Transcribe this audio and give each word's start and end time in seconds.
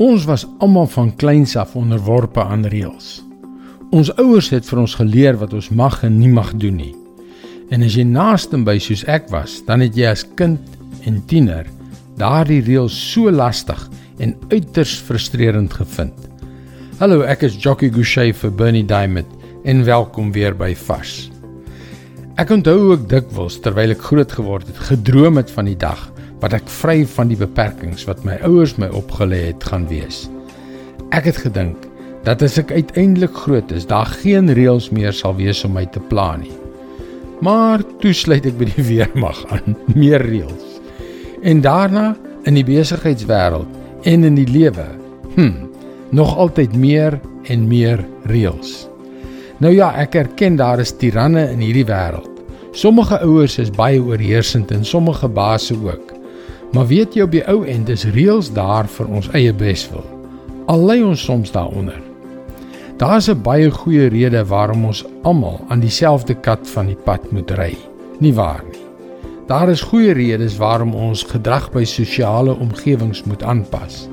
Ons 0.00 0.24
was 0.24 0.46
almal 0.64 0.86
van 0.88 1.10
kleins 1.20 1.58
af 1.60 1.74
onderworpe 1.76 2.40
aan 2.40 2.62
reëls. 2.72 3.18
Ons 3.92 4.08
ouers 4.16 4.46
het 4.48 4.64
vir 4.64 4.78
ons 4.80 4.94
geleer 4.96 5.36
wat 5.36 5.52
ons 5.52 5.66
mag 5.76 5.98
en 6.06 6.14
nie 6.16 6.30
mag 6.32 6.54
doen 6.62 6.78
nie. 6.80 6.94
En 7.68 7.84
as 7.84 7.98
jy 7.98 8.06
naaste 8.08 8.56
by 8.64 8.78
soos 8.80 9.02
ek 9.12 9.28
was, 9.28 9.58
dan 9.66 9.84
het 9.84 9.98
jy 9.98 10.08
as 10.08 10.24
kind 10.38 11.04
en 11.04 11.18
tiener 11.28 11.68
daardie 12.16 12.62
reëls 12.64 12.96
so 12.96 13.28
lastig 13.28 13.82
en 14.24 14.32
uiters 14.48 14.94
frustrerend 15.04 15.76
gevind. 15.76 16.16
Hallo, 16.96 17.20
ek 17.20 17.44
is 17.50 17.60
Jockey 17.60 17.92
Gouchee 17.92 18.32
vir 18.32 18.56
Bernie 18.56 18.86
Diamond 18.88 19.28
en 19.68 19.84
welkom 19.84 20.32
weer 20.32 20.56
by 20.56 20.72
Vars. 20.86 21.28
Ek 22.40 22.56
onthou 22.56 22.94
ook 22.94 23.04
dikwels 23.12 23.60
terwyl 23.60 23.92
ek 23.92 24.08
groot 24.08 24.32
geword 24.32 24.72
het, 24.72 24.80
gedroom 24.94 25.36
het 25.42 25.52
van 25.52 25.68
die 25.68 25.76
dag 25.76 26.08
wat 26.40 26.54
ek 26.56 26.68
vry 26.80 27.02
van 27.16 27.30
die 27.30 27.38
beperkings 27.38 28.06
wat 28.08 28.24
my 28.24 28.38
ouers 28.46 28.76
my 28.80 28.88
opgelê 28.96 29.50
het 29.50 29.64
gaan 29.68 29.86
wees. 29.90 30.24
Ek 31.12 31.28
het 31.28 31.40
gedink 31.44 31.86
dat 32.24 32.42
as 32.44 32.58
ek 32.60 32.72
uiteindelik 32.72 33.34
groot 33.44 33.72
is, 33.72 33.86
daar 33.88 34.08
geen 34.20 34.52
reëls 34.56 34.90
meer 34.92 35.14
sal 35.16 35.36
wees 35.38 35.62
om 35.64 35.74
my 35.76 35.86
te 35.92 36.02
pla 36.10 36.34
nie. 36.40 36.52
Maar 37.40 37.80
toe 38.02 38.12
sluit 38.16 38.44
ek 38.48 38.58
by 38.60 38.68
die 38.74 38.86
weermag 38.92 39.40
aan, 39.54 39.76
meer 39.96 40.20
reëls. 40.24 40.80
En 41.42 41.62
daarna 41.64 42.12
in 42.48 42.56
die 42.56 42.66
besigheidswêreld 42.66 43.68
en 44.08 44.24
in 44.28 44.36
die 44.36 44.48
lewe. 44.48 44.86
Hm, 45.36 45.66
nog 46.16 46.36
altyd 46.36 46.76
meer 46.76 47.16
en 47.48 47.66
meer 47.68 48.04
reëls. 48.28 48.86
Nou 49.60 49.72
ja, 49.74 49.90
ek 50.00 50.16
erken 50.16 50.56
daar 50.56 50.80
is 50.80 50.92
tiranne 50.96 51.46
in 51.52 51.60
hierdie 51.64 51.88
wêreld. 51.88 52.28
Sommige 52.76 53.18
ouers 53.24 53.58
is 53.58 53.72
baie 53.74 54.00
oorheersend 54.00 54.70
en 54.72 54.84
sommige 54.84 55.28
baase 55.28 55.76
ook. 55.84 56.19
Maar 56.72 56.86
weet 56.86 57.14
jy 57.14 57.22
op 57.26 57.32
die 57.34 57.42
ou 57.50 57.64
end 57.66 57.88
is 57.90 58.06
reëls 58.14 58.52
daar 58.54 58.86
vir 58.86 59.08
ons 59.10 59.28
eie 59.34 59.52
beswil. 59.52 60.04
Al 60.70 60.84
lê 60.86 61.00
ons 61.02 61.24
soms 61.24 61.50
daaronder. 61.50 61.98
Daar's 63.00 63.28
'n 63.30 63.42
baie 63.42 63.70
goeie 63.70 64.06
rede 64.08 64.44
waarom 64.46 64.84
ons 64.84 65.04
almal 65.22 65.60
aan 65.68 65.80
dieselfde 65.80 66.34
kant 66.34 66.68
van 66.68 66.86
die 66.86 67.00
pad 67.04 67.32
moet 67.32 67.50
ry. 67.50 67.76
Nie 68.18 68.34
waar 68.34 68.62
nie. 68.70 68.80
Daar 69.46 69.68
is 69.68 69.80
goeie 69.80 70.12
redes 70.12 70.56
waarom 70.56 70.94
ons 70.94 71.22
gedrag 71.22 71.72
by 71.72 71.84
sosiale 71.84 72.54
omgewings 72.54 73.24
moet 73.24 73.42
aanpas. 73.42 74.08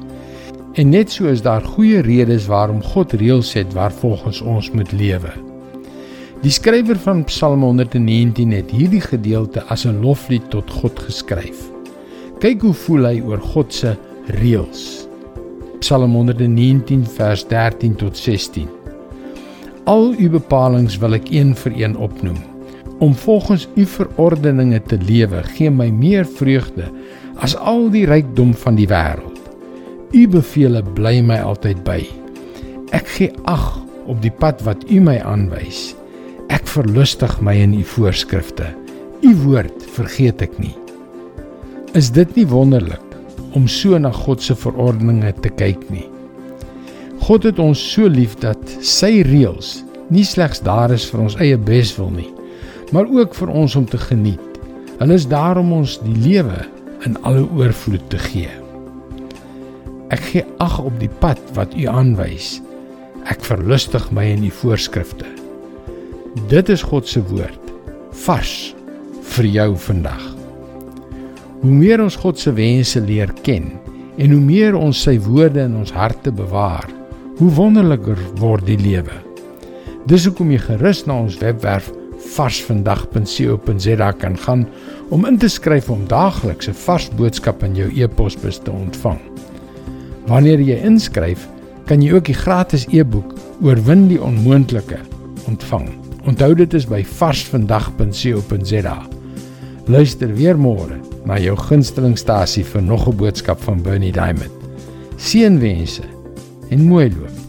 En 0.74 0.90
net 0.90 1.12
so 1.12 1.26
is 1.26 1.42
daar 1.42 1.62
goeie 1.62 2.02
redes 2.02 2.46
waarom 2.46 2.82
God 2.84 3.14
reëls 3.14 3.54
het 3.54 3.74
waarvolgens 3.74 4.42
ons 4.42 4.72
moet 4.72 4.92
lewe. 4.92 5.32
Die 6.42 6.52
skrywer 6.52 6.98
van 6.98 7.24
Psalm 7.24 7.62
119 7.62 8.52
het 8.52 8.72
hierdie 8.72 9.02
gedeelte 9.02 9.64
as 9.64 9.86
'n 9.86 10.02
loflied 10.02 10.50
tot 10.50 10.72
God 10.72 11.00
geskryf. 11.00 11.77
Kyk 12.38 12.62
hoe 12.68 12.76
voel 12.78 13.06
hy 13.08 13.16
oor 13.26 13.40
God 13.42 13.72
se 13.74 13.96
reëls. 14.38 14.82
Psalm 15.82 16.14
119 16.14 17.08
vers 17.16 17.42
13 17.50 17.96
tot 17.98 18.14
16. 18.20 18.68
Al 19.90 20.12
u 20.14 20.28
bepalinge 20.36 21.00
wil 21.02 21.18
ek 21.18 21.32
een 21.34 21.56
vir 21.58 21.80
een 21.82 21.98
opnoem. 21.98 22.38
Om 23.02 23.18
volgens 23.18 23.66
u 23.74 23.88
verordeninge 23.90 24.84
te 24.86 25.02
lewe, 25.02 25.42
gee 25.58 25.74
my 25.74 25.90
meer 25.90 26.30
vreugde 26.30 26.92
as 27.42 27.58
al 27.58 27.88
die 27.94 28.06
rykdom 28.06 28.54
van 28.54 28.78
die 28.78 28.90
wêreld. 28.90 29.42
U 30.14 30.30
bevele 30.38 30.86
bly 30.94 31.18
my 31.26 31.42
altyd 31.42 31.82
by. 31.90 32.04
Ek 32.94 33.10
gee 33.18 33.34
ag 33.50 33.80
op 34.06 34.22
die 34.22 34.34
pad 34.34 34.62
wat 34.68 34.86
u 34.94 35.02
my 35.02 35.18
aanwys. 35.26 35.96
Ek 36.54 36.70
verlustig 36.70 37.40
my 37.42 37.58
in 37.66 37.74
u 37.74 37.86
voorskrifte. 37.98 38.76
U 39.26 39.40
woord 39.48 39.90
vergeet 39.98 40.46
ek 40.46 40.62
nie. 40.62 40.78
Is 41.98 42.12
dit 42.14 42.30
nie 42.38 42.46
wonderlik 42.46 43.16
om 43.58 43.64
so 43.66 43.98
na 43.98 44.12
God 44.14 44.44
se 44.46 44.54
verordeninge 44.54 45.32
te 45.42 45.50
kyk 45.50 45.88
nie? 45.90 46.04
God 47.26 47.48
het 47.48 47.58
ons 47.64 47.82
so 47.82 48.06
lief 48.06 48.36
dat 48.44 48.62
sy 48.86 49.24
reëls 49.26 49.80
nie 50.14 50.26
slegs 50.28 50.62
daar 50.62 50.94
is 50.94 51.08
vir 51.10 51.24
ons 51.24 51.38
eie 51.42 51.58
beswil 51.58 52.12
nie, 52.14 52.28
maar 52.94 53.10
ook 53.10 53.34
vir 53.40 53.50
ons 53.64 53.80
om 53.82 53.90
te 53.90 53.98
geniet. 53.98 54.62
Hulle 55.00 55.18
is 55.18 55.26
daar 55.26 55.58
om 55.58 55.74
ons 55.80 55.98
die 56.06 56.14
lewe 56.22 56.62
in 57.10 57.18
alle 57.26 57.48
oorvloed 57.58 58.06
te 58.14 58.22
gee. 58.28 58.54
Ek 60.14 60.22
gee 60.30 60.46
ag 60.62 60.78
op 60.86 61.02
die 61.02 61.12
pad 61.26 61.42
wat 61.58 61.74
U 61.74 61.90
aanwys. 61.90 62.60
Ek 63.26 63.42
verlustig 63.42 64.12
my 64.14 64.30
in 64.38 64.46
U 64.46 64.54
voorskrifte. 64.62 65.26
Dit 66.54 66.70
is 66.70 66.86
God 66.86 67.10
se 67.10 67.26
woord 67.34 67.78
vars 68.28 68.58
vir 69.34 69.56
jou 69.58 69.72
vandag. 69.90 70.37
Hoe 71.68 71.76
meer 71.76 72.00
ons 72.00 72.16
God 72.16 72.40
se 72.40 72.54
wense 72.56 73.02
leer 73.04 73.28
ken 73.44 73.66
en 74.16 74.32
hoe 74.32 74.40
meer 74.40 74.76
ons 74.80 75.02
sy 75.04 75.18
woorde 75.20 75.60
in 75.68 75.74
ons 75.76 75.90
harte 75.92 76.32
bewaar, 76.32 76.86
hoe 77.42 77.50
wonderliker 77.58 78.22
word 78.40 78.64
die 78.70 78.78
lewe. 78.80 79.18
Dis 80.08 80.24
hoekom 80.30 80.54
jy 80.54 80.62
gerus 80.64 81.02
na 81.10 81.18
ons 81.26 81.36
webwerf 81.42 81.90
varsvandag.co.za 82.38 84.12
kan 84.22 84.38
gaan 84.46 84.64
om 85.12 85.28
in 85.28 85.36
te 85.42 85.50
skryf 85.52 85.90
om 85.92 86.06
daagliks 86.08 86.70
'n 86.72 86.78
vars 86.86 87.10
boodskap 87.20 87.64
in 87.68 87.76
jou 87.76 87.90
e-posbus 87.92 88.64
te 88.64 88.72
ontvang. 88.72 89.20
Wanneer 90.32 90.64
jy 90.64 90.80
inskryf, 90.88 91.50
kan 91.86 92.02
jy 92.02 92.14
ook 92.16 92.32
die 92.32 92.40
gratis 92.46 92.88
e-boek 92.92 93.36
Oorwin 93.62 94.08
die 94.08 94.22
onmoontlike 94.24 95.00
ontvang. 95.48 95.90
Onthou 96.24 96.56
dit 96.56 96.74
is 96.74 96.88
by 96.88 97.04
varsvandag.co.za. 97.04 98.98
Luister 99.88 100.34
weer 100.36 100.56
môre 100.56 101.07
na 101.28 101.38
jou 101.44 101.58
gunstelingstasie 101.60 102.64
vir 102.66 102.82
nog 102.82 103.08
'n 103.08 103.16
boodskap 103.16 103.62
van 103.64 103.82
Bernie 103.82 104.12
Diamond. 104.12 104.52
Seënwense 105.18 106.04
en 106.70 106.88
mooi 106.88 107.10
loop. 107.10 107.47